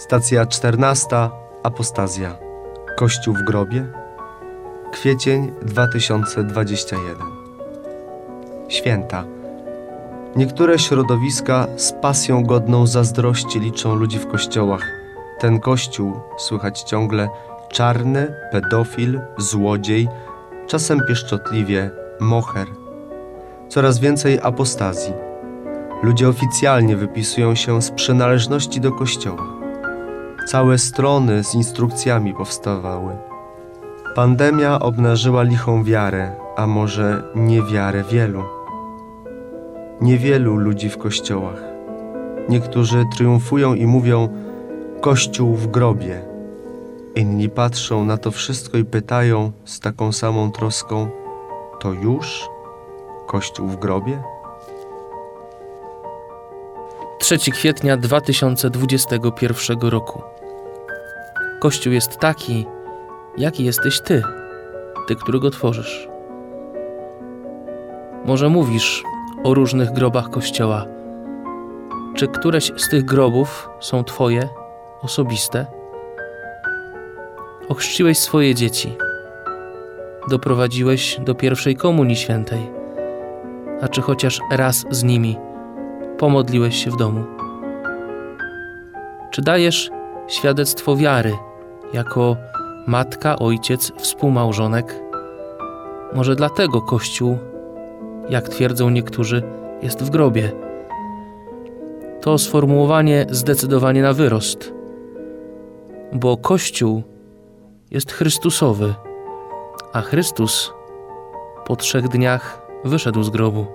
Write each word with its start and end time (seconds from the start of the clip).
Stacja 0.00 0.46
14. 0.46 1.06
Apostazja. 1.62 2.38
Kościół 2.96 3.34
w 3.34 3.42
grobie. 3.42 3.86
Kwiecień 4.92 5.52
2021. 5.62 7.16
Święta. 8.68 9.24
Niektóre 10.36 10.78
środowiska 10.78 11.66
z 11.76 11.92
pasją 11.92 12.44
godną 12.44 12.86
zazdrości 12.86 13.60
liczą 13.60 13.94
ludzi 13.94 14.18
w 14.18 14.26
kościołach. 14.26 14.86
Ten 15.38 15.60
kościół, 15.60 16.20
słychać 16.38 16.82
ciągle, 16.82 17.28
czarny, 17.72 18.34
pedofil, 18.52 19.20
złodziej, 19.38 20.08
czasem 20.66 21.00
pieszczotliwie 21.08 21.90
moher. 22.20 22.66
Coraz 23.68 23.98
więcej 23.98 24.38
apostazji. 24.42 25.12
Ludzie 26.02 26.28
oficjalnie 26.28 26.96
wypisują 26.96 27.54
się 27.54 27.82
z 27.82 27.90
przynależności 27.90 28.80
do 28.80 28.92
kościoła. 28.92 29.59
Całe 30.46 30.78
strony 30.78 31.44
z 31.44 31.54
instrukcjami 31.54 32.34
powstawały. 32.34 33.16
Pandemia 34.14 34.80
obnażyła 34.80 35.42
lichą 35.42 35.84
wiarę, 35.84 36.32
a 36.56 36.66
może 36.66 37.22
niewiarę 37.34 38.04
wielu. 38.10 38.42
Niewielu 40.00 40.56
ludzi 40.56 40.90
w 40.90 40.98
kościołach. 40.98 41.62
Niektórzy 42.48 43.04
triumfują 43.12 43.74
i 43.74 43.86
mówią: 43.86 44.28
Kościół 45.00 45.54
w 45.54 45.66
grobie. 45.66 46.22
Inni 47.14 47.48
patrzą 47.48 48.04
na 48.04 48.16
to 48.16 48.30
wszystko 48.30 48.78
i 48.78 48.84
pytają 48.84 49.52
z 49.64 49.80
taką 49.80 50.12
samą 50.12 50.52
troską: 50.52 51.08
To 51.80 51.92
już? 51.92 52.48
Kościół 53.26 53.68
w 53.68 53.76
grobie? 53.76 54.22
3 57.38 57.50
kwietnia 57.50 57.96
2021 57.96 59.78
roku. 59.80 60.22
Kościół 61.60 61.92
jest 61.92 62.18
taki, 62.18 62.66
jaki 63.38 63.64
jesteś 63.64 64.00
ty, 64.00 64.22
ty, 65.08 65.16
który 65.16 65.40
go 65.40 65.50
tworzysz. 65.50 66.08
Może 68.24 68.48
mówisz 68.48 69.02
o 69.44 69.54
różnych 69.54 69.92
grobach 69.92 70.30
Kościoła. 70.30 70.86
Czy 72.16 72.28
któreś 72.28 72.72
z 72.76 72.88
tych 72.88 73.04
grobów 73.04 73.70
są 73.80 74.04
twoje, 74.04 74.48
osobiste? 75.02 75.66
Ochrzciłeś 77.68 78.18
swoje 78.18 78.54
dzieci. 78.54 78.96
Doprowadziłeś 80.30 81.20
do 81.20 81.34
pierwszej 81.34 81.76
komunii 81.76 82.16
świętej. 82.16 82.70
A 83.82 83.88
czy 83.88 84.02
chociaż 84.02 84.40
raz 84.50 84.84
z 84.90 85.02
nimi 85.02 85.49
pomodliłeś 86.20 86.84
się 86.84 86.90
w 86.90 86.96
domu? 86.96 87.24
Czy 89.30 89.42
dajesz 89.42 89.90
świadectwo 90.28 90.96
wiary 90.96 91.36
jako 91.92 92.36
matka, 92.86 93.38
ojciec, 93.38 93.92
współmałżonek? 93.96 95.00
Może 96.14 96.36
dlatego 96.36 96.82
Kościół, 96.82 97.38
jak 98.28 98.48
twierdzą 98.48 98.90
niektórzy, 98.90 99.42
jest 99.82 100.02
w 100.02 100.10
grobie. 100.10 100.52
To 102.20 102.38
sformułowanie 102.38 103.26
zdecydowanie 103.30 104.02
na 104.02 104.12
wyrost, 104.12 104.72
bo 106.12 106.36
Kościół 106.36 107.02
jest 107.90 108.12
Chrystusowy, 108.12 108.94
a 109.92 110.00
Chrystus 110.00 110.72
po 111.66 111.76
trzech 111.76 112.08
dniach 112.08 112.62
wyszedł 112.84 113.22
z 113.22 113.30
grobu. 113.30 113.66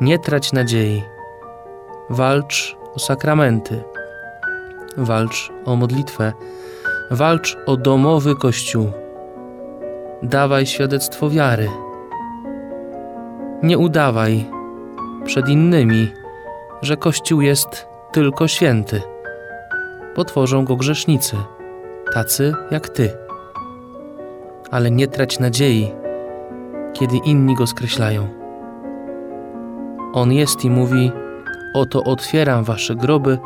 Nie 0.00 0.18
trać 0.18 0.52
nadziei. 0.52 1.15
Walcz 2.10 2.76
o 2.94 2.98
sakramenty. 2.98 3.82
Walcz 4.96 5.52
o 5.64 5.76
modlitwę. 5.76 6.32
Walcz 7.10 7.56
o 7.66 7.76
domowy 7.76 8.36
Kościół. 8.36 8.92
Dawaj 10.22 10.66
świadectwo 10.66 11.30
wiary. 11.30 11.68
Nie 13.62 13.78
udawaj 13.78 14.44
przed 15.24 15.48
innymi, 15.48 16.12
że 16.82 16.96
Kościół 16.96 17.40
jest 17.40 17.86
tylko 18.12 18.48
święty, 18.48 19.02
bo 20.16 20.24
tworzą 20.24 20.64
go 20.64 20.76
grzesznicy, 20.76 21.36
tacy 22.12 22.54
jak 22.70 22.88
ty. 22.88 23.10
Ale 24.70 24.90
nie 24.90 25.08
trać 25.08 25.38
nadziei, 25.38 25.92
kiedy 26.92 27.16
inni 27.16 27.54
go 27.54 27.66
skreślają. 27.66 28.28
On 30.12 30.32
jest 30.32 30.64
i 30.64 30.70
mówi: 30.70 31.12
Oto 31.76 32.04
otwieram 32.04 32.64
wasze 32.64 32.94
groby 32.94 33.38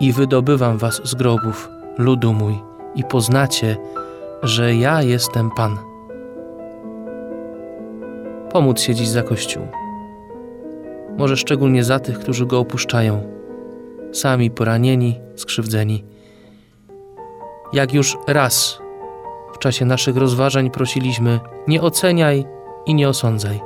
i 0.00 0.12
wydobywam 0.12 0.78
was 0.78 1.00
z 1.04 1.14
grobów, 1.14 1.70
ludu 1.98 2.32
mój, 2.32 2.54
i 2.94 3.04
poznacie, 3.04 3.76
że 4.42 4.74
ja 4.74 5.02
jestem 5.02 5.50
Pan. 5.50 5.78
Pomóc 8.52 8.80
się 8.80 8.94
dziś 8.94 9.08
za 9.08 9.22
Kościół. 9.22 9.62
Może 11.18 11.36
szczególnie 11.36 11.84
za 11.84 11.98
tych, 11.98 12.18
którzy 12.18 12.46
go 12.46 12.58
opuszczają, 12.58 13.22
sami 14.12 14.50
poranieni, 14.50 15.20
skrzywdzeni. 15.36 16.04
Jak 17.72 17.94
już 17.94 18.18
raz 18.26 18.78
w 19.54 19.58
czasie 19.58 19.84
naszych 19.84 20.16
rozważań 20.16 20.70
prosiliśmy, 20.70 21.40
nie 21.68 21.82
oceniaj 21.82 22.44
i 22.86 22.94
nie 22.94 23.08
osądzaj, 23.08 23.60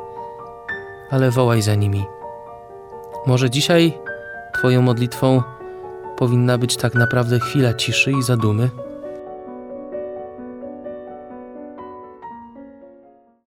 ale 1.10 1.30
wołaj 1.30 1.62
za 1.62 1.74
nimi. 1.74 2.15
Może 3.26 3.50
dzisiaj 3.50 3.92
Twoją 4.54 4.82
modlitwą 4.82 5.42
powinna 6.16 6.58
być 6.58 6.76
tak 6.76 6.94
naprawdę 6.94 7.40
chwila 7.40 7.74
ciszy 7.74 8.12
i 8.12 8.22
zadumy? 8.22 8.70